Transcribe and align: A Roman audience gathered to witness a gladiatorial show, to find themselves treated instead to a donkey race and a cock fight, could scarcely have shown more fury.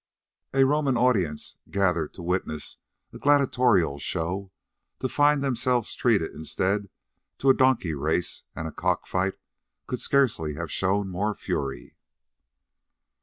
A 0.55 0.63
Roman 0.65 0.97
audience 0.97 1.57
gathered 1.69 2.15
to 2.15 2.23
witness 2.23 2.77
a 3.13 3.19
gladiatorial 3.19 3.99
show, 3.99 4.51
to 4.99 5.07
find 5.07 5.43
themselves 5.43 5.93
treated 5.93 6.31
instead 6.31 6.89
to 7.37 7.51
a 7.51 7.55
donkey 7.55 7.93
race 7.93 8.43
and 8.55 8.67
a 8.67 8.71
cock 8.71 9.05
fight, 9.05 9.35
could 9.85 10.01
scarcely 10.01 10.55
have 10.55 10.71
shown 10.71 11.07
more 11.09 11.35
fury. 11.35 11.97